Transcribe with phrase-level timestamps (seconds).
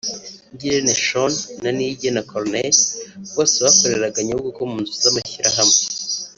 [0.53, 2.83] Ngirente Schon na Niyigena Corneille
[3.33, 5.79] bose bakoreraga Nyabugogo mu nzu z’amashyirahamwe